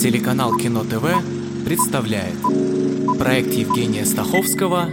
[0.00, 2.40] Телеканал Кино ТВ представляет
[3.18, 4.88] проект Евгения Стаховского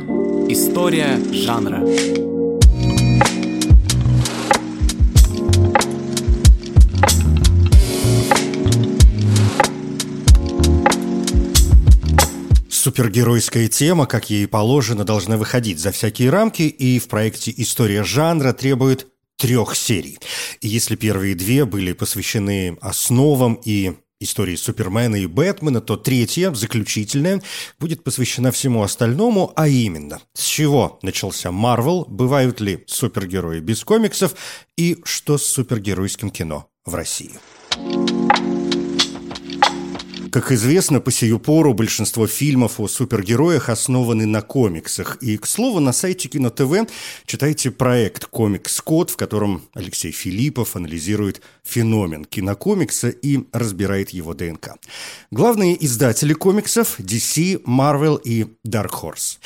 [0.50, 1.82] «История жанра».
[12.70, 18.54] Супергеройская тема, как ей положено, должна выходить за всякие рамки, и в проекте «История жанра»
[18.54, 19.08] требует
[19.38, 20.20] трех серий.
[20.62, 27.42] И если первые две были посвящены основам и истории Супермена и Бэтмена, то третья, заключительная,
[27.80, 34.36] будет посвящена всему остальному, а именно, с чего начался Марвел, бывают ли супергерои без комиксов
[34.78, 37.32] и что с супергеройским кино в России.
[40.36, 45.18] Как известно, по сию пору большинство фильмов о супергероях основаны на комиксах.
[45.22, 46.92] И, к слову, на сайте Кино ТВ
[47.26, 54.72] читайте проект «Комикс Код», в котором Алексей Филиппов анализирует феномен кинокомикса и разбирает его ДНК.
[55.32, 59.38] Главные издатели комиксов– DC, Marvel и Dark Horse.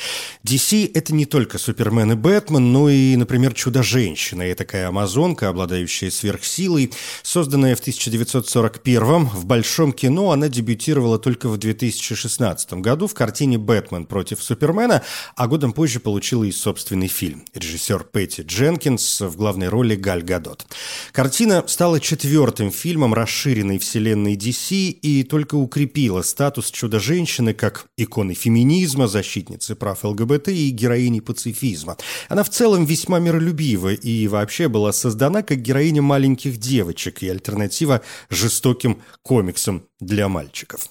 [0.44, 4.50] DC– это не только Супермен и Бэтмен, но и, например, Чудо-женщина.
[4.50, 6.90] И такая амазонка, обладающая сверхсилой,
[7.22, 13.58] созданная в 1941 в большом кино, она дебютировала дебютировала только в 2016 году в картине
[13.58, 15.02] «Бэтмен против Супермена»,
[15.36, 17.44] а годом позже получила и собственный фильм.
[17.54, 20.66] Режиссер Пэтти Дженкинс в главной роли Галь Гадот.
[21.12, 29.06] Картина стала четвертым фильмом расширенной вселенной DC и только укрепила статус Чудо-женщины как иконы феминизма,
[29.06, 31.98] защитницы прав ЛГБТ и героини пацифизма.
[32.30, 38.00] Она в целом весьма миролюбива и вообще была создана как героиня маленьких девочек и альтернатива
[38.30, 40.88] жестоким комиксам для мальчиков.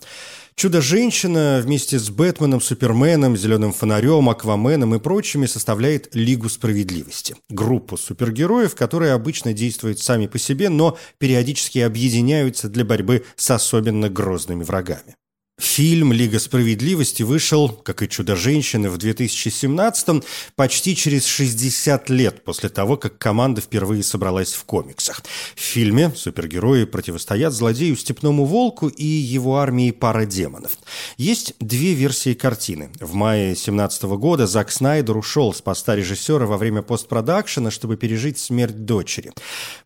[0.55, 7.37] Чудо-женщина вместе с Бэтменом, Суперменом, Зеленым фонарем, Акваменом и прочими составляет Лигу справедливости.
[7.49, 14.09] Группу супергероев, которые обычно действуют сами по себе, но периодически объединяются для борьбы с особенно
[14.09, 15.15] грозными врагами.
[15.59, 20.23] Фильм «Лига справедливости» вышел, как и «Чудо-женщины» в 2017-м,
[20.55, 25.21] почти через 60 лет после того, как команда впервые собралась в комиксах.
[25.55, 30.77] В фильме супергерои противостоят злодею Степному Волку и его армии парадемонов.
[31.17, 32.89] Есть две версии картины.
[33.01, 38.39] В мае 2017 года Зак Снайдер ушел с поста режиссера во время постпродакшена, чтобы пережить
[38.39, 39.33] смерть дочери.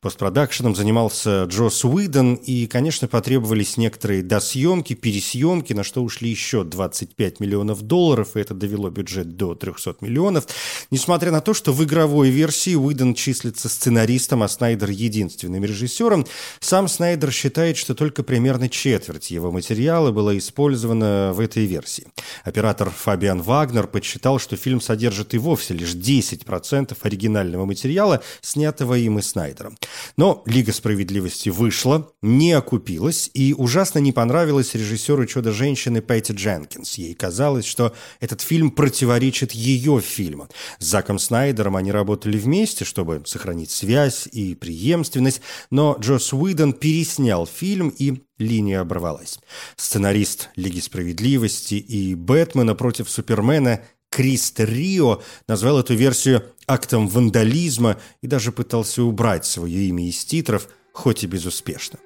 [0.01, 6.63] Постпродакшеном занимался Джос Уидон, и, конечно, потребовались некоторые досъемки, пересъемки, съемки, на что ушли еще
[6.63, 10.47] 25 миллионов долларов, и это довело бюджет до 300 миллионов.
[10.91, 16.25] Несмотря на то, что в игровой версии Уидон числится сценаристом, а Снайдер единственным режиссером,
[16.59, 22.07] сам Снайдер считает, что только примерно четверть его материала была использована в этой версии.
[22.43, 29.19] Оператор Фабиан Вагнер подсчитал, что фильм содержит и вовсе лишь 10% оригинального материала, снятого им
[29.19, 29.77] и Снайдером.
[30.17, 36.95] Но «Лига справедливости» вышла, не окупилась и ужасно не понравилась режиссеру «Чудо женщины Пэтти Дженкинс.
[36.95, 40.49] Ей казалось, что этот фильм противоречит ее фильму.
[40.79, 47.47] С Заком Снайдером они работали вместе, чтобы сохранить связь и преемственность, но Джос Уидон переснял
[47.47, 49.39] фильм и линия оборвалась.
[49.75, 58.27] Сценарист «Лиги справедливости» и «Бэтмена против Супермена» Крис Рио назвал эту версию актом вандализма и
[58.27, 61.97] даже пытался убрать свое имя из титров, хоть и безуспешно.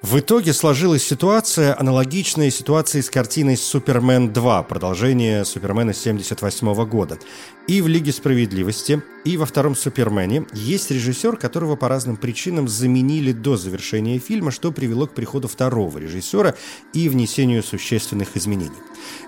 [0.00, 7.18] В итоге сложилась ситуация, аналогичная ситуации с картиной «Супермен 2», продолжение «Супермена» 78 года.
[7.66, 13.32] И в «Лиге справедливости», и во втором «Супермене» есть режиссер, которого по разным причинам заменили
[13.32, 16.54] до завершения фильма, что привело к приходу второго режиссера
[16.92, 18.78] и внесению существенных изменений.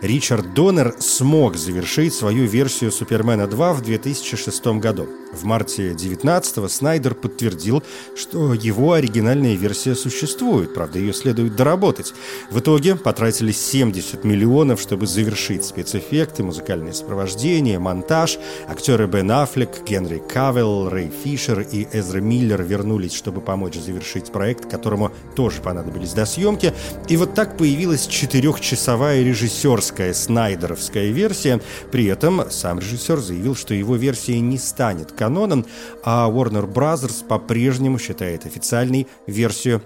[0.02, 5.08] Ричард Доннер смог завершить свою версию «Супермена 2» в 2006 году.
[5.32, 7.82] В марте 19-го Снайдер подтвердил,
[8.16, 12.12] что его оригинальная версия существует, правда, ее следует доработать.
[12.50, 18.38] В итоге потратили 70 миллионов, чтобы завершить спецэффекты, музыкальное сопровождение, монтаж.
[18.68, 24.70] Актеры Бен Аффлек, Генри Кавелл, Рэй Фишер и Эзра Миллер вернулись, чтобы помочь завершить проект,
[24.70, 26.72] которому тоже понадобились до съемки.
[27.08, 31.60] И вот так появилась четырехчасовая режиссерская снайдеровская версия.
[31.90, 35.66] При этом сам режиссер заявил, что его версия не станет каноном,
[36.02, 37.26] а Warner Bros.
[37.26, 39.82] по-прежнему считает официальной версию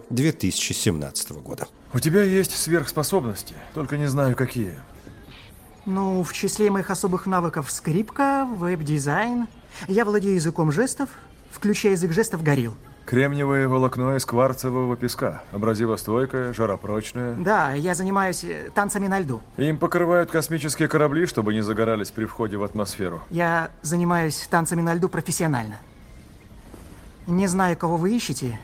[0.73, 1.67] 2017 года.
[1.93, 4.75] У тебя есть сверхспособности, только не знаю какие.
[5.87, 9.47] Ну, в числе моих особых навыков скрипка, веб-дизайн.
[9.87, 11.11] Я владею языком жестов,
[11.51, 12.75] включая язык жестов горил.
[13.05, 15.43] Кремниевое волокно из кварцевого песка.
[15.53, 17.35] Абразивостойкое, жаропрочное.
[17.35, 19.43] Да, я занимаюсь э, танцами на льду.
[19.59, 23.21] Им покрывают космические корабли, чтобы не загорались при входе в атмосферу.
[23.29, 25.81] Я занимаюсь танцами на льду профессионально.
[27.27, 28.59] Не знаю, кого вы ищете,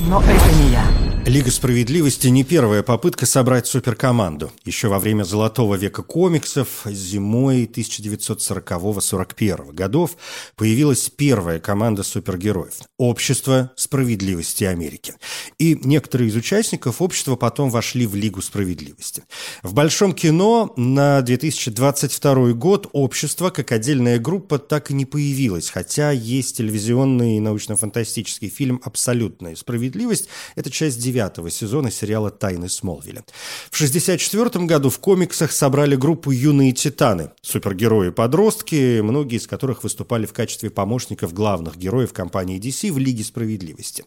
[0.00, 1.11] Но это не я.
[1.24, 4.50] Лига справедливости не первая попытка собрать суперкоманду.
[4.64, 10.16] Еще во время золотого века комиксов, зимой 1940-41 годов,
[10.56, 15.14] появилась первая команда супергероев– Общество справедливости Америки.
[15.58, 19.22] И некоторые из участников общества потом вошли в Лигу справедливости.
[19.62, 26.10] В большом кино на 2022 год общество, как отдельная группа, так и не появилось, хотя
[26.10, 30.28] есть телевизионный научно-фантастический фильм «Абсолютная справедливость».
[30.56, 33.22] Это часть девятого сезона сериала «Тайны Смолвиля».
[33.70, 40.32] В 1964 году в комиксах собрали группу «Юные титаны», супергерои-подростки, многие из которых выступали в
[40.32, 44.04] качестве помощников главных героев компании DC в Лиге справедливости.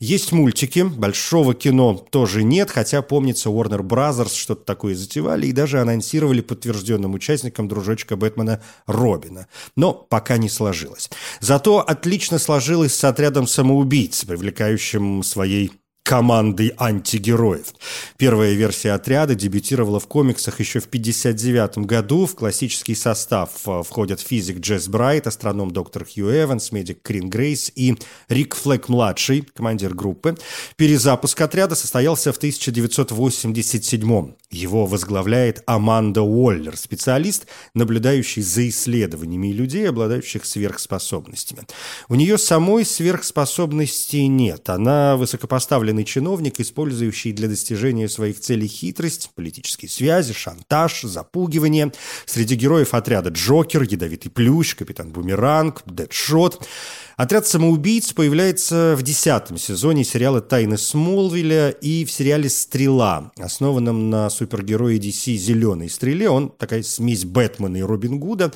[0.00, 5.80] Есть мультики, большого кино тоже нет, хотя, помнится, Warner Brothers что-то такое затевали и даже
[5.80, 9.46] анонсировали подтвержденным участникам дружочка Бэтмена Робина.
[9.76, 11.10] Но пока не сложилось.
[11.40, 15.72] Зато отлично сложилось с отрядом самоубийц, привлекающим своей
[16.06, 17.74] командой антигероев.
[18.16, 22.26] Первая версия отряда дебютировала в комиксах еще в 1959 году.
[22.26, 27.72] В классический состав э, входят физик Джесс Брайт, астроном доктор Хью Эванс, медик Крин Грейс
[27.74, 27.96] и
[28.28, 30.36] Рик Флэк-младший, командир группы.
[30.76, 40.44] Перезапуск отряда состоялся в 1987 Его возглавляет Аманда Уоллер, специалист, наблюдающий за исследованиями людей, обладающих
[40.44, 41.62] сверхспособностями.
[42.08, 44.70] У нее самой сверхспособностей нет.
[44.70, 51.92] Она высокопоставлена военный чиновник, использующий для достижения своих целей хитрость, политические связи, шантаж, запугивание.
[52.26, 56.66] Среди героев отряда Джокер, Ядовитый Плющ, Капитан Бумеранг, Дэдшот–
[57.16, 64.28] Отряд самоубийц появляется в десятом сезоне сериала «Тайны Смолвиля» и в сериале «Стрела», основанном на
[64.28, 66.28] супергерое DC «Зеленой стреле».
[66.28, 68.52] Он такая смесь Бэтмена и Робин Гуда.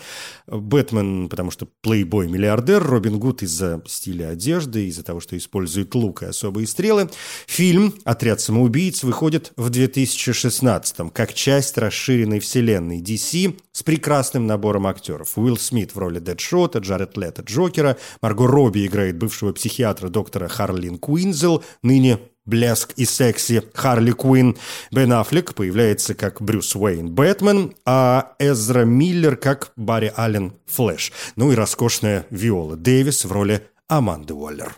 [0.47, 6.27] Бэтмен, потому что плейбой-миллиардер, Робин Гуд из-за стиля одежды, из-за того, что использует лук и
[6.27, 7.09] особые стрелы.
[7.47, 15.39] Фильм «Отряд самоубийц» выходит в 2016-м как часть расширенной вселенной DC с прекрасным набором актеров.
[15.39, 20.99] Уилл Смит в роли Дэдшота, Джаред Лето Джокера, Марго Робби играет бывшего психиатра доктора Харлин
[20.99, 24.57] Куинзел, ныне блеск и секси Харли Куин.
[24.91, 31.13] Бен Аффлек появляется как Брюс Уэйн Бэтмен, а Эзра Миллер как Барри Аллен Флэш.
[31.37, 34.75] Ну и роскошная Виола Дэвис в роли Аманды Уоллер.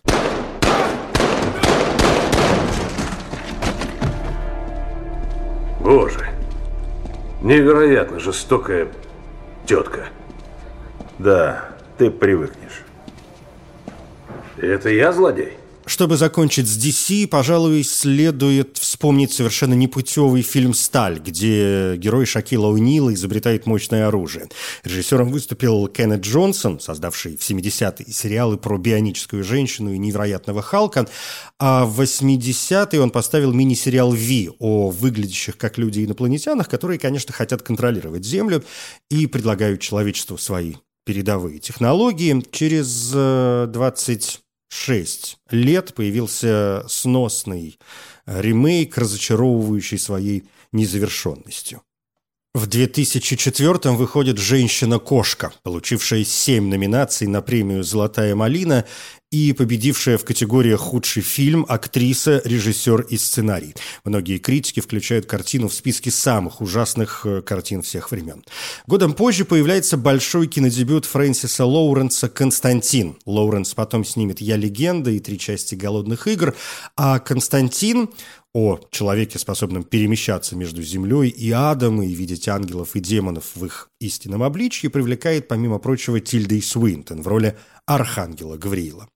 [5.80, 6.28] Боже,
[7.40, 8.88] невероятно жестокая
[9.66, 10.08] тетка.
[11.18, 12.81] Да, ты привыкнешь.
[14.56, 15.54] Это я злодей?
[15.84, 23.12] Чтобы закончить с DC, пожалуй, следует вспомнить совершенно непутевый фильм «Сталь», где герой Шакила Уинила
[23.12, 24.48] изобретает мощное оружие.
[24.84, 31.08] Режиссером выступил Кеннет Джонсон, создавший в 70-е сериалы про бионическую женщину и невероятного Халка,
[31.58, 37.62] а в 80-е он поставил мини-сериал «Ви» о выглядящих как люди инопланетянах, которые, конечно, хотят
[37.62, 38.62] контролировать Землю
[39.10, 42.42] и предлагают человечеству свои передовые технологии.
[42.50, 44.40] Через 20
[44.88, 45.04] э,
[45.50, 47.78] лет появился сносный
[48.26, 51.82] ремейк, разочаровывающий своей незавершенностью.
[52.54, 58.84] В 2004 выходит «Женщина-кошка», получившая семь номинаций на премию «Золотая малина»
[59.30, 63.74] и победившая в категориях «Худший фильм», «Актриса», «Режиссер» и «Сценарий».
[64.04, 68.44] Многие критики включают картину в списке самых ужасных э, картин всех времен.
[68.86, 73.16] Годом позже появляется большой кинодебют Фрэнсиса Лоуренса «Константин».
[73.24, 76.54] Лоуренс потом снимет «Я легенда» и три части «Голодных игр»,
[76.98, 78.10] а «Константин»
[78.54, 83.90] о человеке, способном перемещаться между землей и адом и видеть ангелов и демонов в их
[83.98, 87.56] истинном обличье, привлекает, помимо прочего, Тильдой Суинтон в роли
[87.86, 89.08] архангела Гавриила.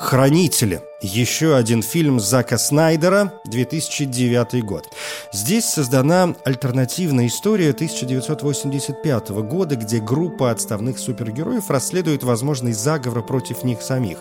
[0.00, 4.88] «Хранители» Еще один фильм Зака Снайдера, 2009 год.
[5.30, 13.82] Здесь создана альтернативная история 1985 года, где группа отставных супергероев расследует возможный заговор против них
[13.82, 14.20] самих.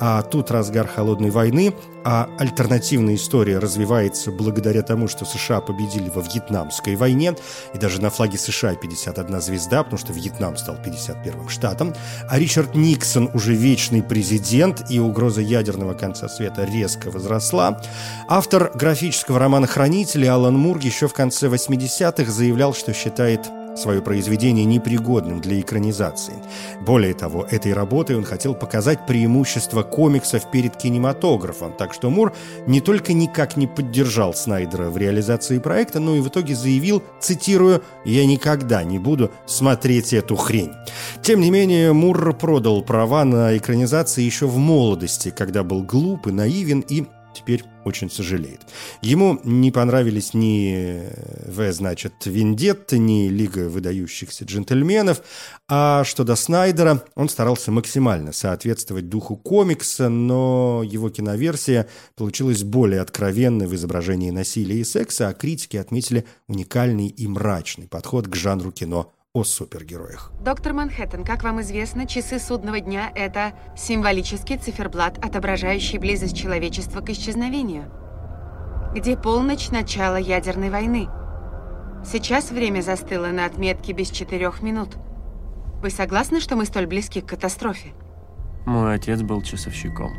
[0.00, 1.72] А тут разгар холодной войны,
[2.04, 7.36] а альтернативная история развивается благодаря тому, что США победили во Вьетнамской войне,
[7.72, 11.94] и даже на флаге США 51 звезда, потому что Вьетнам стал 51-м штатом,
[12.28, 17.78] а Ричард Никсон уже вечный президент, и угроза ядерного конца конца света резко возросла.
[18.26, 24.64] Автор графического романа «Хранители» Алан Мур еще в конце 80-х заявлял, что считает свое произведение
[24.64, 26.34] непригодным для экранизации.
[26.80, 32.32] Более того, этой работой он хотел показать преимущество комиксов перед кинематографом, так что Мур
[32.66, 37.82] не только никак не поддержал Снайдера в реализации проекта, но и в итоге заявил, цитирую,
[38.04, 40.72] «Я никогда не буду смотреть эту хрень».
[41.22, 46.32] Тем не менее, Мур продал права на экранизации еще в молодости, когда был глуп и
[46.32, 48.60] наивен и теперь очень сожалеет.
[49.02, 51.08] Ему не понравились ни
[51.46, 55.22] В, значит, Вендетта, ни Лига выдающихся джентльменов,
[55.68, 63.00] а что до Снайдера, он старался максимально соответствовать духу комикса, но его киноверсия получилась более
[63.00, 68.72] откровенной в изображении насилия и секса, а критики отметили уникальный и мрачный подход к жанру
[68.72, 70.32] кино о супергероях.
[70.40, 77.10] Доктор Манхэттен, как вам известно, часы судного дня– это символический циферблат, отображающий близость человечества к
[77.10, 77.84] исчезновению.
[78.94, 81.08] Где полночь– начало ядерной войны.
[82.02, 84.96] Сейчас время застыло на отметке без четырех минут.
[85.82, 87.92] Вы согласны, что мы столь близки к катастрофе?
[88.64, 90.16] Мой отец был часовщиком.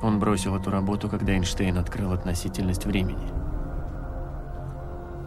[0.00, 3.41] Он бросил эту работу, когда Эйнштейн открыл относительность времени.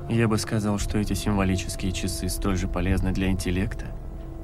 [0.10, 3.88] Я бы сказал, что эти символические часы столь же полезны для интеллекта,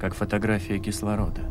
[0.00, 1.42] как фотография кислорода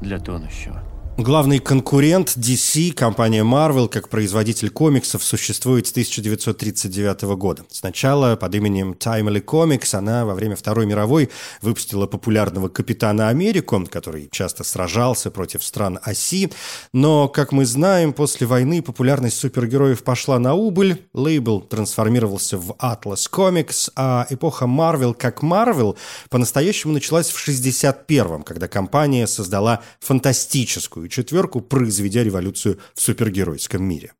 [0.00, 0.82] для тонущего.
[1.20, 7.64] Главный конкурент DC, компания Marvel, как производитель комиксов, существует с 1939 года.
[7.72, 11.28] Сначала под именем Timely Comics она во время Второй мировой
[11.60, 16.52] выпустила популярного Капитана Америку, который часто сражался против стран оси.
[16.92, 23.28] Но, как мы знаем, после войны популярность супергероев пошла на убыль, лейбл трансформировался в Atlas
[23.28, 25.96] Comics, а эпоха Marvel как Marvel
[26.30, 34.12] по-настоящему началась в 61-м, когда компания создала фантастическую четверку, произведя революцию в супергеройском мире.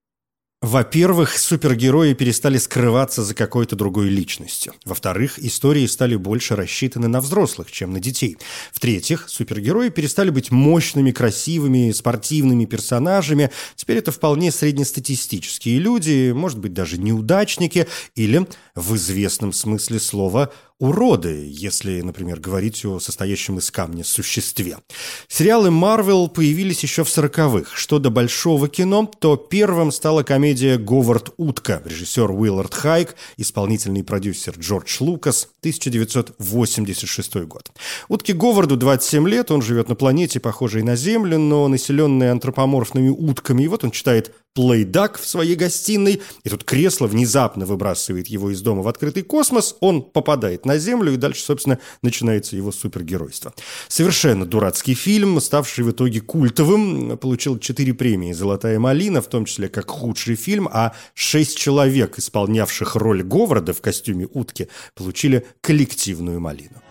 [0.61, 4.75] Во-первых, супергерои перестали скрываться за какой-то другой личностью.
[4.85, 8.37] Во-вторых, истории стали больше рассчитаны на взрослых, чем на детей.
[8.73, 13.52] В-третьих, супергерои перестали быть мощными, красивыми, спортивными персонажами.
[13.76, 21.49] Теперь это вполне среднестатистические люди, может быть, даже неудачники или, в известном смысле слова, уроды,
[21.50, 24.78] если, например, говорить о состоящем из камня существе.
[25.26, 27.76] Сериалы Marvel появились еще в сороковых.
[27.76, 34.54] Что до большого кино, то первым стала комедия «Говард Утка», режиссер Уиллард Хайк, исполнительный продюсер
[34.58, 37.70] Джордж Лукас, 1986 год.
[38.08, 43.64] Утке Говарду 27 лет, он живет на планете, похожей на Землю, но населенной антропоморфными утками,
[43.64, 48.61] и вот он читает плейдак в своей гостиной, и тут кресло внезапно выбрасывает его из
[48.61, 53.55] дома в открытый космос, он попадает на Землю, и дальше, собственно, начинается его супергеройство.
[53.88, 59.69] Совершенно дурацкий фильм, ставший в итоге культовым, получил четыре премии «Золотая малина», в том числе
[59.69, 66.83] как худший фильм, а шесть человек, исполнявших роль Говарда в костюме утки, получили коллективную малину.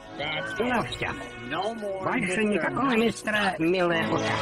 [1.49, 1.75] Ну.
[2.03, 4.33] Больше никакого мистера Милая Утка.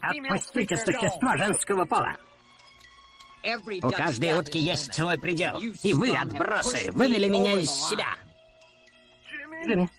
[0.00, 2.16] Отпустите существо женского пола.
[3.82, 5.58] У каждой утки есть свой предел.
[5.58, 8.06] И вы, отбросы, вывели меня из себя.
[9.66, 9.90] Джимми,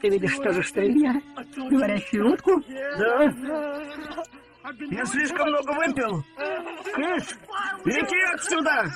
[0.00, 1.22] ты видишь то же, что и я?
[1.56, 2.62] Говорящую утку?
[2.68, 4.24] Да.
[4.90, 6.24] Я слишком много выпил.
[6.94, 7.24] Крис,
[7.84, 8.92] лети отсюда!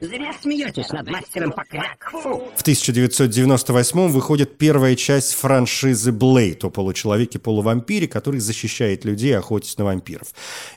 [0.00, 2.10] Зря смеетесь над мастером покряк.
[2.10, 2.50] Фу.
[2.56, 10.28] В 1998 выходит первая часть франшизы Блейд о получеловеке-полувампире, который защищает людей, охотясь на вампиров.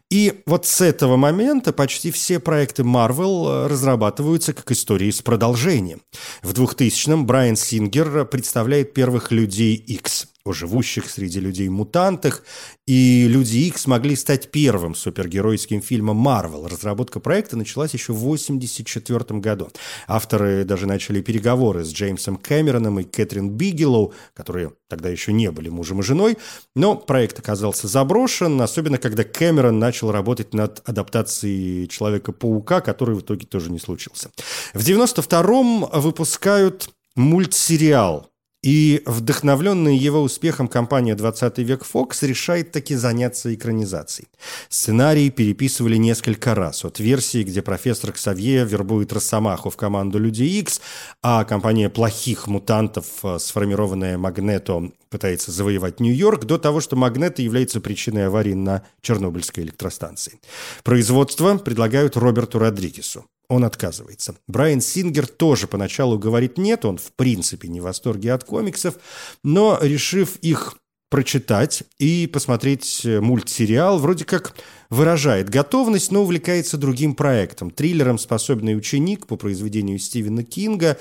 [0.09, 6.01] И вот с этого момента почти все проекты Marvel разрабатываются как истории с продолжением.
[6.41, 12.43] В 2000-м Брайан Сингер представляет первых Людей X о живущих среди людей мутантах,
[12.85, 16.67] и «Люди Икс» смогли стать первым супергеройским фильмом Marvel.
[16.67, 19.69] Разработка проекта началась еще в 1984 году.
[20.07, 25.69] Авторы даже начали переговоры с Джеймсом Кэмероном и Кэтрин Бигелоу, которые тогда еще не были
[25.69, 26.37] мужем и женой,
[26.75, 33.45] но проект оказался заброшен, особенно когда Кэмерон начал работать над адаптацией Человека-паука, который в итоге
[33.45, 34.31] тоже не случился.
[34.73, 38.29] В 92-м выпускают мультсериал
[38.63, 44.29] и вдохновленная его успехом компания «20 век Fox решает таки заняться экранизацией.
[44.69, 46.83] Сценарий переписывали несколько раз.
[46.83, 50.81] От версии, где профессор Ксавье вербует Росомаху в команду Людей Икс,
[51.21, 57.79] а компания плохих мутантов, э, сформированная Магнето, пытается завоевать Нью-Йорк, до того, что Магнето является
[57.79, 60.39] причиной аварии на Чернобыльской электростанции.
[60.83, 63.25] Производство предлагают Роберту Родригесу.
[63.49, 64.35] Он отказывается.
[64.47, 68.95] Брайан Сингер тоже поначалу говорит нет, он в принципе не в восторге от комиксов,
[69.43, 70.77] но, решив их
[71.09, 73.99] прочитать и посмотреть мультсериал.
[73.99, 74.55] Вроде как
[74.89, 77.71] выражает готовность, но увлекается другим проектом.
[77.71, 80.97] Триллером «Способный ученик» по произведению Стивена Кинга,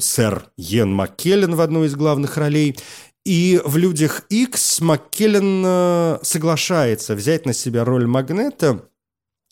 [0.00, 2.76] сэр Йен Маккеллен в одной из главных ролей.
[3.24, 8.88] И в «Людях Икс» Маккеллен э, соглашается взять на себя роль Магнета–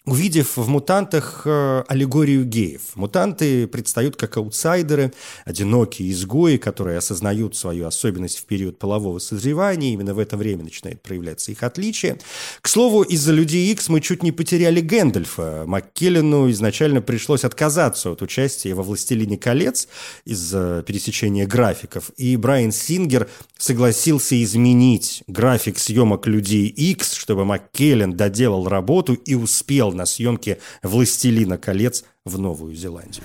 [0.07, 2.83] увидев в мутантах э, аллегорию геев.
[2.95, 5.15] Мутанты предстают как аутсайдеры,
[5.47, 9.95] одинокие изгои, которые осознают свою особенность в период полового созревания.
[9.95, 12.19] Именно в это время начинает проявляться их отличие.
[12.61, 15.65] К слову, из-за Людей Икс мы чуть не потеряли Гэндальфа.
[15.67, 19.89] Маккеллену изначально пришлось отказаться от участия во «Властелине колец»
[20.27, 22.11] из-за пересечения графиков.
[22.19, 29.94] И Брайан Сингер согласился изменить график съемок Людей Икс, чтобы Маккеллен доделал работу и успел
[29.95, 33.25] на съемке «Властелина колец» в Новую Зеландию.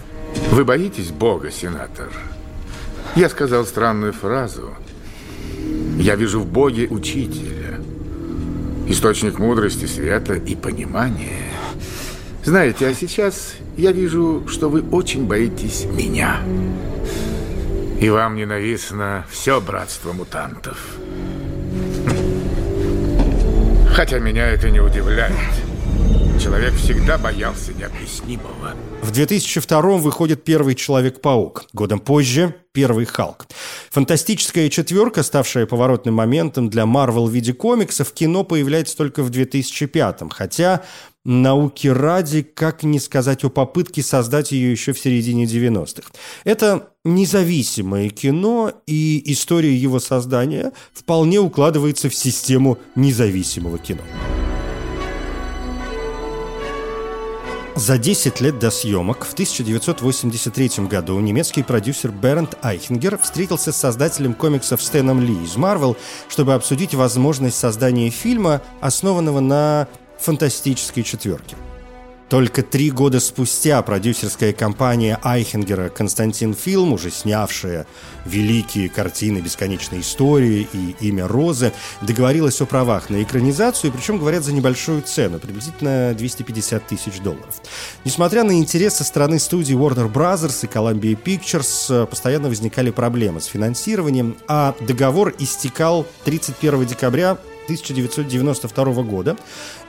[0.52, 2.10] Вы боитесь Бога, сенатор?
[3.16, 4.76] Я сказал странную фразу.
[5.98, 7.80] Я вижу в Боге учителя.
[8.88, 11.52] Источник мудрости, света и понимания.
[12.44, 16.42] Знаете, а сейчас я вижу, что вы очень боитесь меня.
[18.00, 20.78] И вам ненавистно все братство мутантов.
[23.94, 25.36] Хотя меня это не удивляет.
[26.42, 28.74] Человек всегда боялся необъяснимого.
[29.02, 31.66] В 2002 выходит первый Человек-паук.
[31.74, 33.48] Годом позже– первый Халк.
[33.92, 40.32] Фантастическая четверка, ставшая поворотным моментом для Марвел в виде комиксов, кино появляется только в 2005
[40.32, 40.84] хотя
[41.26, 46.10] науки ради, как не сказать о попытке создать ее еще в середине 90-х.
[46.46, 54.02] Это независимое кино, и история его создания вполне укладывается в систему независимого кино.
[57.80, 64.34] За 10 лет до съемок в 1983 году немецкий продюсер Бернт Айхенгер встретился с создателем
[64.34, 65.96] комиксов Стэном Ли из Marvel,
[66.28, 69.88] чтобы обсудить возможность создания фильма, основанного на
[70.20, 71.56] фантастической четверке–
[72.30, 77.88] только три года спустя продюсерская компания Айхенгера «Константин Фильм», уже снявшая
[78.26, 84.54] великие картины «Бесконечной истории» и «Имя Розы», договорилась о правах на экранизацию, причем, говорят, за
[84.54, 87.62] небольшую цену, приблизительно 250 тысяч долларов.
[88.06, 90.60] Несмотря на интерес со стороны студии Warner Bros.
[90.64, 97.38] и Columbia Pictures, постоянно возникали проблемы с финансированием, а договор истекал 31 декабря
[97.70, 99.38] 1992 года,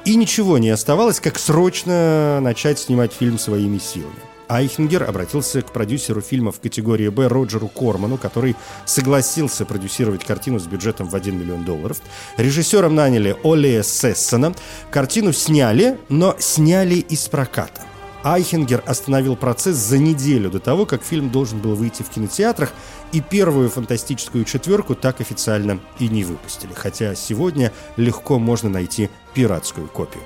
[0.05, 4.21] и ничего не оставалось, как срочно начать снимать фильм своими силами.
[4.51, 10.67] Айхенгер обратился к продюсеру фильма в категории «Б» Роджеру Корману, который согласился продюсировать картину с
[10.67, 11.99] бюджетом в 1 миллион долларов.
[12.37, 14.53] Режиссером наняли Олея Сессона.
[14.91, 17.83] Картину сняли, но сняли из проката.
[18.23, 22.73] Айхенгер остановил процесс за неделю до того, как фильм должен был выйти в кинотеатрах,
[23.13, 29.89] и первую фантастическую четверку так официально и не выпустили, хотя сегодня легко можно найти пиратскую
[29.89, 30.23] копию.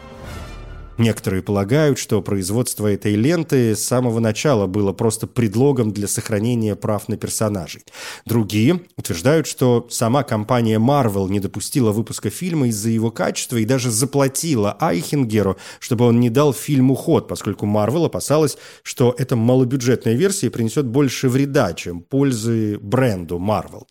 [0.97, 7.09] Некоторые полагают, что производство этой ленты с самого начала было просто предлогом для сохранения прав
[7.09, 7.83] на персонажей.
[8.25, 13.91] Другие утверждают, что сама компания Marvel не допустила выпуска фильма из-за его качества и даже
[13.91, 20.49] заплатила Айхенгеру, чтобы он не дал фильму ход, поскольку Marvel опасалась, что эта малобюджетная версия
[20.49, 23.83] принесет больше вреда, чем пользы бренду Marvel.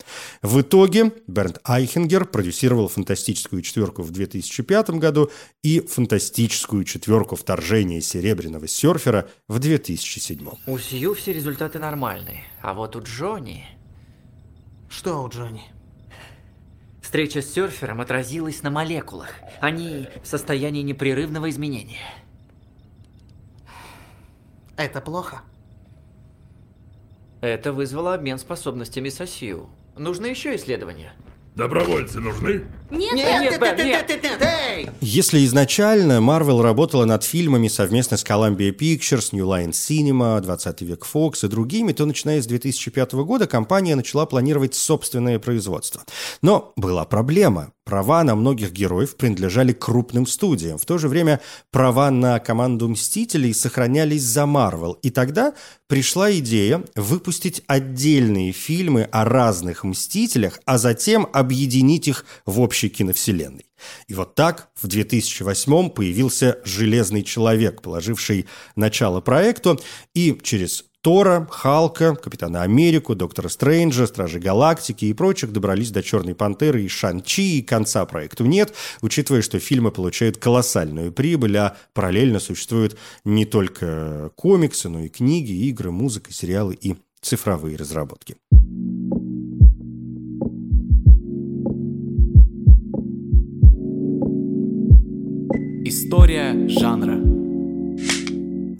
[0.41, 5.29] В итоге Бернт Айхенгер продюсировал «Фантастическую четверку» в 2005 году
[5.63, 10.47] и «Фантастическую четверку вторжения серебряного серфера в 2007.
[10.67, 13.65] У Сью все результаты нормальные, а вот у Джонни...
[14.89, 15.63] Что у Джонни?
[17.01, 19.31] Встреча с серфером отразилась на молекулах.
[19.59, 22.13] Они в состоянии непрерывного изменения.
[24.77, 25.41] Это плохо?
[27.41, 29.67] Это вызвало обмен способностями со Сью.
[29.97, 31.13] Нужны еще исследования.
[31.55, 32.63] Добровольцы нужны?
[32.89, 34.89] Нет, нет, нет, нет, нет, нет, нет, Эй!
[35.01, 41.05] Если изначально Marvel работала над фильмами совместно с Columbia Pictures, New Line Cinema, 20 век
[41.11, 46.03] Fox и другими, то начиная с 2005 года компания начала планировать собственное производство.
[46.41, 47.71] Но была проблема.
[47.85, 50.77] Права на многих героев принадлежали крупным студиям.
[50.77, 54.95] В то же время права на команду «Мстителей» сохранялись за Marvel.
[55.01, 55.53] И тогда
[55.87, 63.65] пришла идея выпустить отдельные фильмы о разных «Мстителях», а затем объединить их в общей киновселенной.
[64.07, 69.77] И вот так в 2008 появился «Железный человек», положивший начало проекту,
[70.13, 76.33] и через Тора, Халка, Капитана Америку, Доктора Стрэнджа, Стражи Галактики и прочих добрались до Черной
[76.33, 82.39] Пантеры и Шан-Чи, и конца проекту нет, учитывая, что фильмы получают колоссальную прибыль, а параллельно
[82.39, 88.37] существуют не только комиксы, но и книги, игры, музыка, сериалы и цифровые разработки.
[95.85, 97.42] История жанра.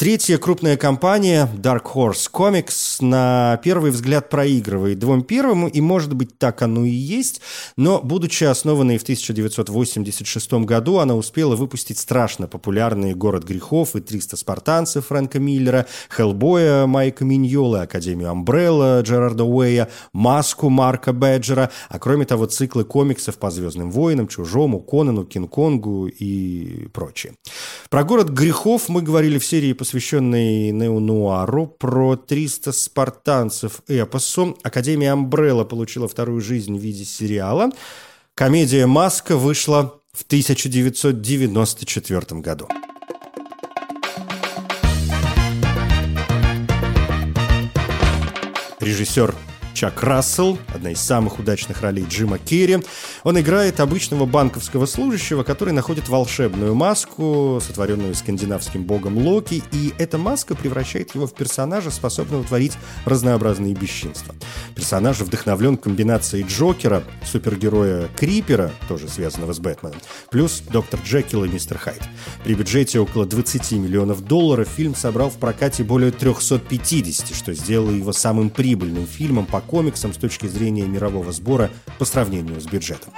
[0.04, 6.38] Третья крупная компания Dark Horse Comics на первый взгляд проигрывает двум первым, и может быть
[6.38, 7.40] так оно и есть,
[7.78, 14.36] но будучи основанной в 1986 году, она успела выпустить страшно популярные «Город грехов» и «300
[14.36, 22.26] спартанцев» Фрэнка Миллера, «Хеллбоя» Майка Миньолы, «Академию Амбрелла» Джерарда Уэя, «Маску» Марка Бэджера, а кроме
[22.26, 27.36] того циклы комиксов по «Звездным войнам», «Чужому», «Конану», «Кинг-Конгу» и прочее.
[27.90, 34.58] Про «Город грехов» мы говорили в серии посвященный неонуару, про 300 спартанцев эпосу.
[34.64, 37.70] Академия Амбрелла получила вторую жизнь в виде сериала.
[38.34, 42.68] Комедия «Маска» вышла в 1994 году.
[48.80, 49.36] Режиссер
[49.74, 52.78] Чак Рассел, одна из самых удачных ролей Джима Керри.
[53.24, 60.20] Он играет обычного банковского служащего, который находит волшебную маску, сотворенную скандинавским богом Локи, и эта
[60.20, 62.74] маска превращает его в персонажа, способного творить
[63.06, 64.36] разнообразные бесчинства.
[64.76, 71.80] Персонаж вдохновлен комбинацией Джокера, супергероя Крипера, тоже связанного с Бэтменом, плюс доктор Джекил и мистер
[71.80, 72.02] Хайд.
[72.44, 78.14] При бюджете около 20 миллионов долларов фильм собрал в прокате более 350, что сделало его
[78.14, 83.14] самым прибыльным фильмом по комиксам с точки зрения мирового сбора по сравнению с бюджетом.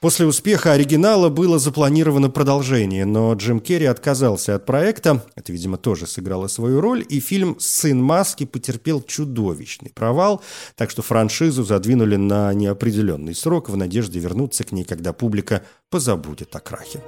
[0.00, 6.06] После успеха оригинала было запланировано продолжение, но Джим Керри отказался от проекта, это, видимо, тоже
[6.06, 10.42] сыграло свою роль, и фильм «Сын маски» потерпел чудовищный провал,
[10.74, 16.54] так что франшизу задвинули на неопределенный срок в надежде вернуться к ней, когда публика позабудет
[16.54, 17.00] о крахе.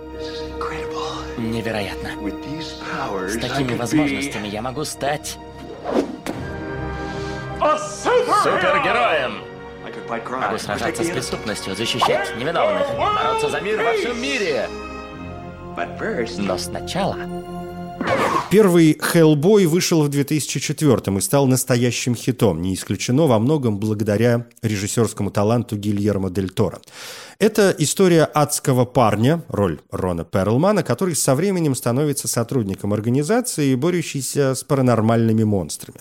[1.37, 2.09] Невероятно.
[3.29, 5.39] С такими возможностями я могу стать
[7.59, 9.42] супергероем.
[10.09, 14.68] Могу сражаться с преступностью, защищать невиновных, бороться за мир во всем мире.
[16.38, 17.16] Но сначала...
[18.51, 25.31] Первый «Хеллбой» вышел в 2004 и стал настоящим хитом, не исключено во многом благодаря режиссерскому
[25.31, 26.81] таланту Гильермо Дель Торо.
[27.39, 34.65] Это история адского парня, роль Рона Перлмана, который со временем становится сотрудником организации, борющейся с
[34.65, 36.01] паранормальными монстрами.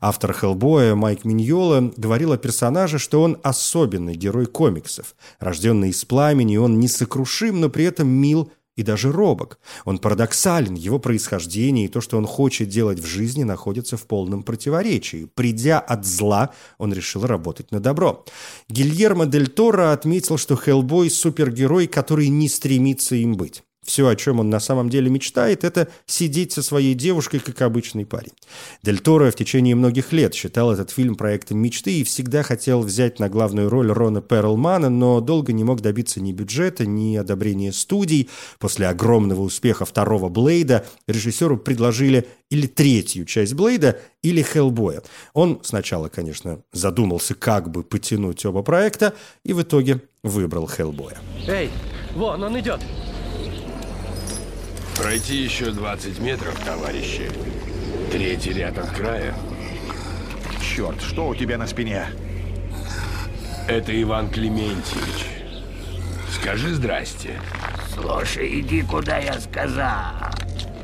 [0.00, 5.14] Автор «Хеллбоя» Майк Миньола говорил о персонаже, что он особенный герой комиксов.
[5.38, 9.58] Рожденный из пламени, он несокрушим, но при этом мил и даже робок.
[9.84, 14.42] Он парадоксален, его происхождение и то, что он хочет делать в жизни, находятся в полном
[14.42, 15.28] противоречии.
[15.34, 18.24] Придя от зла, он решил работать на добро.
[18.68, 23.63] Гильермо Дель Торо отметил, что Хеллбой– супергерой, который не стремится им быть.
[23.84, 28.06] Все, о чем он на самом деле мечтает, это сидеть со своей девушкой, как обычный
[28.06, 28.32] парень.
[28.82, 33.18] Дель Торо в течение многих лет считал этот фильм проектом мечты и всегда хотел взять
[33.18, 38.30] на главную роль Рона Перлмана, но долго не мог добиться ни бюджета, ни одобрения студий.
[38.58, 45.02] После огромного успеха второго Блейда режиссеру предложили или третью часть Блейда, или Хеллбоя.
[45.34, 51.18] Он сначала, конечно, задумался, как бы потянуть оба проекта, и в итоге выбрал Хеллбоя.
[51.46, 51.70] Эй,
[52.14, 52.80] вон он идет!
[54.96, 57.28] Пройти еще 20 метров, товарищи.
[58.12, 59.34] Третий ряд от края.
[60.62, 62.06] Черт, что у тебя на спине?
[63.66, 65.26] Это Иван Клементьевич.
[66.30, 67.40] Скажи здрасте.
[67.92, 70.14] Слушай, иди, куда я сказал.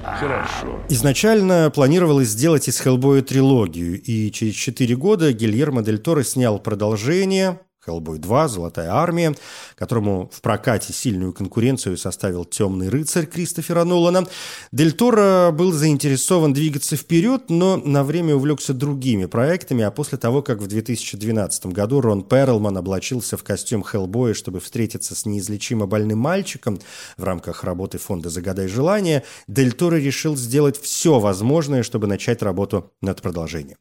[0.03, 0.81] Хорошо.
[0.89, 7.61] Изначально планировалось сделать из Хеллбоя трилогию, и через четыре года Гильермо Дель Торо снял продолжение
[7.91, 9.35] Хеллбой 2, Золотая армия,
[9.75, 14.29] которому в прокате сильную конкуренцию составил Темный рыцарь Кристофера Нолана.
[14.71, 20.41] Дель Торо был заинтересован двигаться вперед, но на время увлекся другими проектами, а после того,
[20.41, 26.21] как в 2012 году Рон Перлман облачился в костюм Хеллбоя, чтобы встретиться с неизлечимо больным
[26.21, 26.79] мальчиком
[27.17, 32.93] в рамках работы фонда «Загадай желание», Дель Торо решил сделать все возможное, чтобы начать работу
[33.01, 33.79] над продолжением.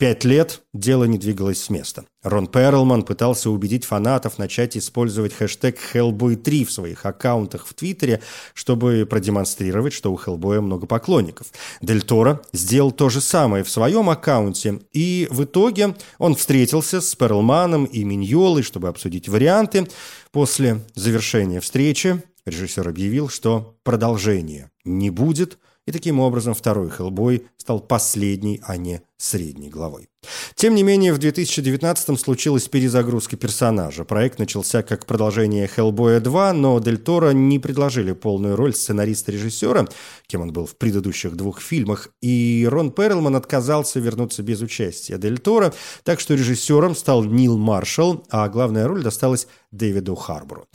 [0.00, 2.06] Пять лет дело не двигалось с места.
[2.22, 8.22] Рон Перлман пытался убедить фанатов начать использовать хэштег Hellboy3 в своих аккаунтах в Твиттере,
[8.54, 11.48] чтобы продемонстрировать, что у Хеллбоя много поклонников.
[11.82, 17.14] Дель Торо сделал то же самое в своем аккаунте, и в итоге он встретился с
[17.14, 19.86] Перлманом и Миньолой, чтобы обсудить варианты.
[20.32, 27.80] После завершения встречи режиссер объявил, что продолжения не будет– и таким образом второй Хеллбой стал
[27.80, 30.08] последней, а не средней главой.
[30.54, 34.04] Тем не менее, в 2019-м случилась перезагрузка персонажа.
[34.04, 39.88] Проект начался как продолжение Хеллбоя 2, но Дель Торо не предложили полную роль сценариста-режиссера,
[40.26, 45.38] кем он был в предыдущих двух фильмах, и Рон Перлман отказался вернуться без участия Дель
[45.38, 45.72] Торо,
[46.04, 50.66] так что режиссером стал Нил Маршалл, а главная роль досталась Дэвиду Харбору.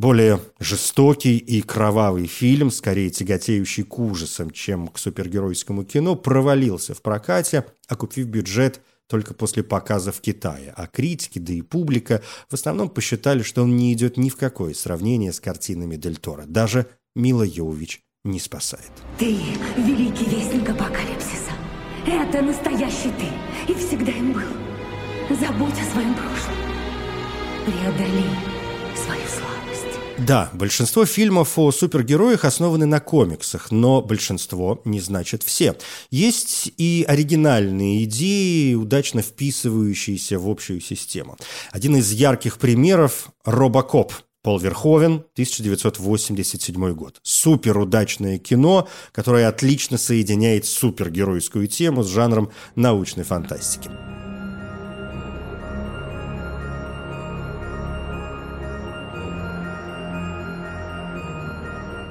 [0.00, 7.02] Более жестокий и кровавый фильм, скорее тяготеющий к ужасам, чем к супергеройскому кино, провалился в
[7.02, 12.88] прокате, окупив бюджет только после показа в Китае, а критики, да и публика в основном
[12.88, 16.44] посчитали, что он не идет ни в какое сравнение с картинами Дель Торо.
[16.46, 18.92] Даже Мила Йовович не спасает.
[19.18, 19.36] Ты–
[19.76, 21.52] великий вестник апокалипсиса.
[22.06, 24.40] Это настоящий ты, и всегда им был.
[25.28, 26.54] Забудь о своем прошлом.
[27.66, 28.24] Преодоли
[28.96, 29.49] свою слабость.
[30.26, 35.76] Да, большинство фильмов о супергероях основаны на комиксах, но большинство не значит все.
[36.10, 41.38] Есть и оригинальные идеи, удачно вписывающиеся в общую систему.
[41.72, 47.18] Один из ярких примеров– «Робокоп», Пол Верховен, 1987 год.
[47.22, 53.90] Супер удачное кино, которое отлично соединяет супергеройскую тему с жанром научной фантастики.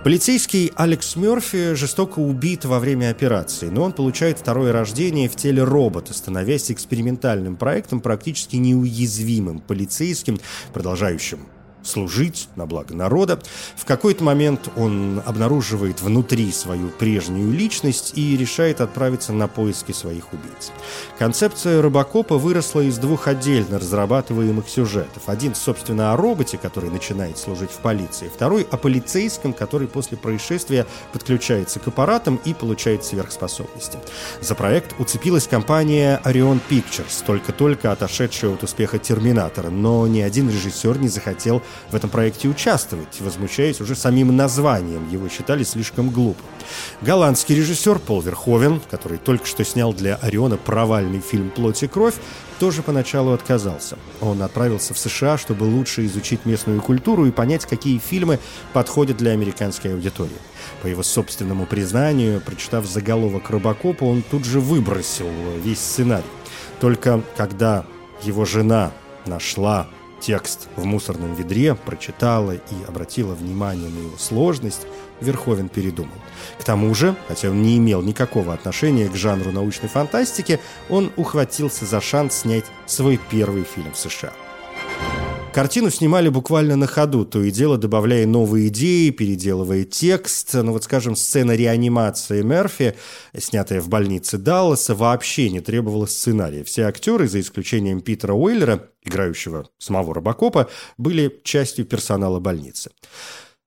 [0.10, 5.63] Полицейский Алекс Мерфи жестоко убит во время операции, но он получает второе рождение в теле
[5.63, 10.39] робота, становясь экспериментальным проектом практически неуязвимым полицейским,
[10.74, 11.45] продолжающим
[11.84, 13.39] служить на благо народа.
[13.76, 20.34] В какой-то момент он обнаруживает внутри свою прежнюю личность и решает отправиться на поиски своих
[20.34, 20.72] убийц.
[21.18, 25.24] Концепция Робокопа выросла из двух отдельно разрабатываемых сюжетов.
[25.28, 30.86] Один, собственно, о роботе, который начинает служить в полиции, второй о полицейском, который после происшествия
[31.13, 33.98] подключается к аппаратам и получает сверхспособности.
[34.42, 40.98] За проект уцепилась компания Orion Pictures, только-только отошедшая от успеха «Терминатора», но ни один режиссер
[41.00, 46.45] не захотел в этом проекте участвовать, возмущаясь уже самим названием, его считали слишком глупым.
[47.01, 52.15] Голландский режиссер Пол Верховен, который только что снял для Ориона провальный фильм «Плоть и кровь»,
[52.60, 53.97] тоже поначалу отказался.
[54.21, 58.39] Он отправился в США, чтобы лучше изучить местную культуру и понять, какие фильмы
[58.73, 60.32] подходят для американской аудитории.
[60.82, 65.29] По его собственному признанию, прочитав заголовок Робокопа, он тут же выбросил
[65.63, 66.25] весь сценарий.
[66.79, 67.86] Только когда
[68.23, 68.91] его жена
[69.25, 69.88] нашла
[70.19, 74.86] текст в мусорном ведре, прочитала и обратила внимание на его сложность,
[75.21, 76.15] Верховен передумал.
[76.60, 81.86] К тому же, хотя он не имел никакого отношения к жанру научной фантастики, он ухватился
[81.86, 84.32] за шанс снять свой первый фильм в США.
[85.54, 90.54] Картину снимали буквально на ходу, то и дело добавляя новые идеи, переделывая текст.
[90.54, 92.96] Ну вот, скажем, сцена реанимации Мерфи,
[93.36, 96.64] снятая в больнице Далласа, вообще не требовала сценария.
[96.64, 102.92] Все актеры, за исключением Питера Уэйлера, играющего самого Робокопа, были частью персонала больницы.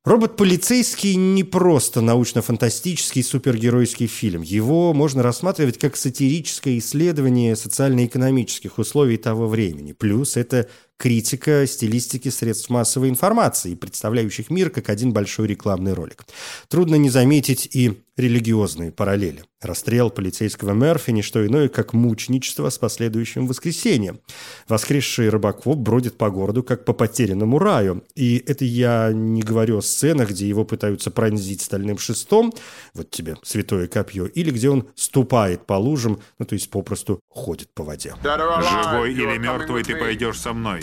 [0.05, 4.43] Робот-полицейский не просто научно-фантастический супергеройский фильм.
[4.43, 9.93] Его можно рассматривать как сатирическое исследование социально-экономических условий того времени.
[9.93, 16.25] Плюс это критика стилистики средств массовой информации, представляющих мир как один большой рекламный ролик.
[16.67, 19.45] Трудно не заметить и религиозные параллели.
[19.61, 24.21] Расстрел полицейского Мерфи– не что иное, как мученичество с последующим воскресением.
[24.69, 28.03] Воскресший рыбаков бродит по городу, как по потерянному раю.
[28.15, 32.53] И это я не говорю о сценах, где его пытаются пронзить стальным шестом,
[32.93, 37.69] вот тебе святое копье, или где он ступает по лужам, ну то есть попросту ходит
[37.73, 38.15] по воде.
[38.23, 40.83] Живой или мертвый, ты пойдешь со мной.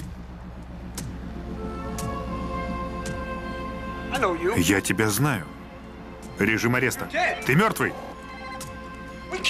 [4.58, 5.46] Я тебя знаю.
[6.39, 7.10] Режим ареста.
[7.45, 7.93] Ты мертвый.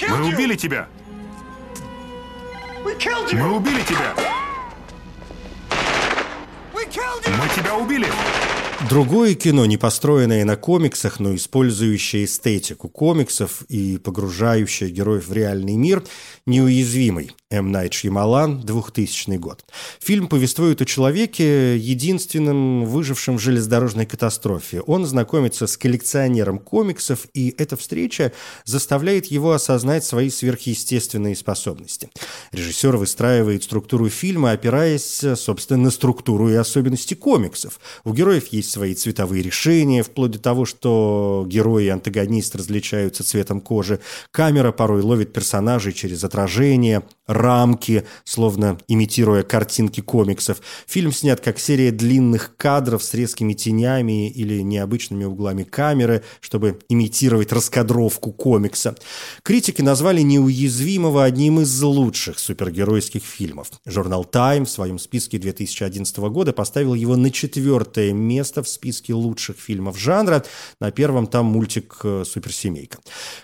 [0.08, 0.88] Мы убили тебя.
[2.84, 4.14] Мы убили тебя.
[6.74, 8.08] Мы тебя убили.
[8.88, 15.76] Другое кино, не построенное на комиксах, но использующее эстетику комиксов и погружающее героев в реальный
[15.76, 16.02] мир,
[16.46, 17.32] неуязвимый.
[17.52, 17.72] М.
[17.72, 19.64] Найт Шьямалан, 2000 год.
[19.98, 24.82] Фильм повествует о человеке, единственном выжившем в железнодорожной катастрофе.
[24.82, 28.32] Он знакомится с коллекционером комиксов, и эта встреча
[28.64, 32.10] заставляет его осознать свои сверхъестественные способности.
[32.52, 37.80] Режиссер выстраивает структуру фильма, опираясь, собственно, на структуру и особенности комиксов.
[38.04, 43.60] У героев есть свои цветовые решения, вплоть до того, что герои и антагонист различаются цветом
[43.60, 44.00] кожи.
[44.30, 50.60] Камера порой ловит персонажей через отражение, рамки, словно имитируя картинки комиксов.
[50.86, 57.52] Фильм снят как серия длинных кадров с резкими тенями или необычными углами камеры, чтобы имитировать
[57.52, 58.96] раскадровку комикса.
[59.42, 63.70] Критики назвали «Неуязвимого» одним из лучших супергеройских фильмов.
[63.86, 69.56] Журнал Time в своем списке 2011 года поставил его на четвертое место в списке лучших
[69.56, 70.44] фильмов жанра.
[70.80, 72.98] На первом там мультик «Суперсемейка».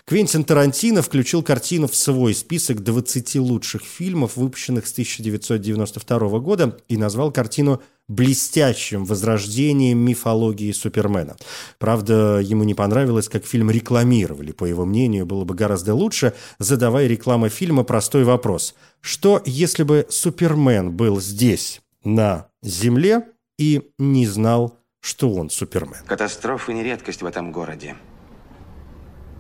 [0.07, 6.79] Квентин Тарантино включил картину в свой список 20 лучших лучших фильмов, выпущенных с 1992 года,
[6.89, 11.37] и назвал картину блестящим возрождением мифологии Супермена.
[11.79, 14.53] Правда, ему не понравилось, как фильм рекламировали.
[14.53, 18.75] По его мнению, было бы гораздо лучше, задавая реклама фильма простой вопрос.
[19.01, 23.23] Что, если бы Супермен был здесь, на Земле,
[23.59, 26.05] и не знал, что он Супермен?
[26.07, 27.97] Катастрофы не редкость в этом городе.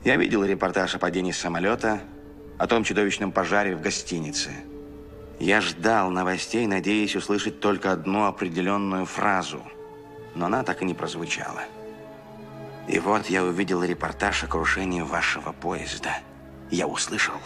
[0.05, 2.01] Я видел репортаж о падении самолета,
[2.59, 4.51] о том чудовищном пожаре в гостинице–
[5.39, 9.63] я ждал новостей, надеясь услышать только одну определенную фразу,
[10.35, 11.63] но она так и не прозвучала.
[12.89, 16.19] И вот я увидел репортаж о крушении вашего поезда.
[16.71, 17.37] Я услышал.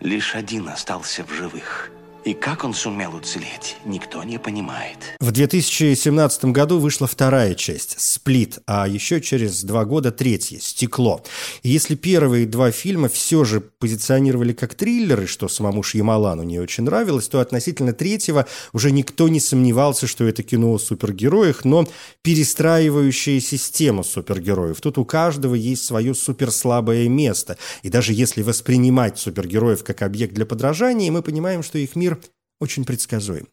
[0.00, 1.90] Лишь один остался в живых–
[2.26, 4.98] и как он сумел уцелеть, никто не понимает.
[5.20, 11.22] В 2017 году вышла вторая часть «Сплит», а еще через два года третья «Стекло».
[11.62, 16.82] И если первые два фильма все же позиционировали как триллеры, что самому Шьямалану не очень
[16.82, 21.86] нравилось, то относительно третьего уже никто не сомневался, что это кино о супергероях, но
[22.22, 24.80] перестраивающая система супергероев.
[24.80, 27.56] Тут у каждого есть свое суперслабое место.
[27.84, 32.15] И даже если воспринимать супергероев как объект для подражания, мы понимаем, что их мир
[32.60, 33.48] очень предсказуем.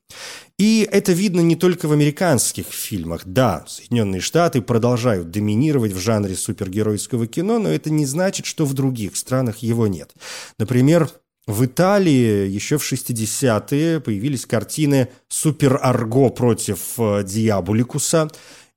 [0.57, 3.21] И это видно не только в американских фильмах.
[3.25, 8.73] Да, Соединенные Штаты продолжают доминировать в жанре супергеройского кино, но это не значит, что в
[8.73, 10.13] других странах его нет.
[10.57, 11.09] Например,
[11.45, 18.29] в Италии еще в 60-е появились картины «Супер-Арго против э, Диабуликуса»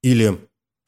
[0.03, 0.37] или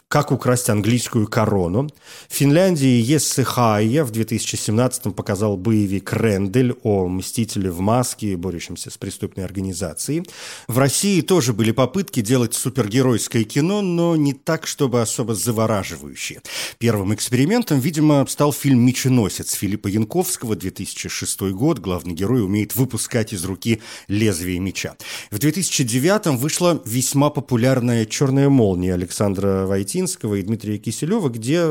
[0.09, 1.90] как украсть английскую корону.
[2.29, 8.97] В Финляндии Ессе Хайя в 2017 показал боевик «Рендель» о мстителе в маске, борющемся с
[8.97, 10.25] преступной организацией.
[10.66, 16.40] В России тоже были попытки делать супергеройское кино, но не так, чтобы особо завораживающее.
[16.79, 21.81] Первым экспериментом, видимо, стал фильм «Меченосец» Филиппа Янковского, 2006 год.
[21.81, 24.97] Главный герой умеет выпускать из руки лезвие меча.
[25.31, 31.67] В 2009 вышла весьма популярная «Черная молния» Александра Войти Осетинского и Дмитрия Киселева, где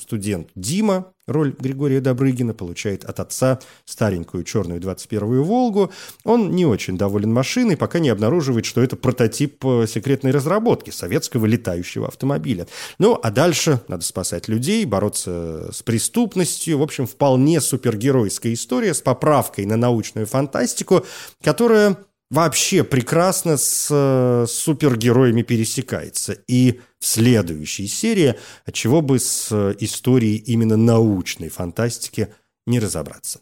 [0.00, 5.90] студент Дима, роль Григория Добрыгина, получает от отца старенькую черную 21-ю «Волгу».
[6.24, 11.46] Он не очень доволен машиной, пока не обнаруживает, что это прототип э, секретной разработки советского
[11.46, 12.68] летающего автомобиля.
[12.98, 16.78] Ну, а дальше надо спасать людей, бороться с преступностью.
[16.78, 21.04] В общем, вполне супергеройская история с поправкой на научную фантастику,
[21.42, 21.96] которая
[22.30, 26.38] вообще прекрасно с э, супергероями пересекается.
[26.48, 28.36] И в следующей серии,
[28.72, 32.28] чего бы с э, историей именно научной фантастики
[32.64, 33.40] не разобраться.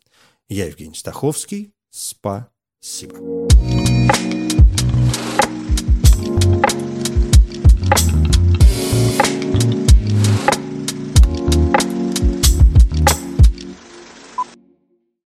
[0.49, 1.75] Я Евгений Стаховский.
[1.91, 3.19] Спасибо.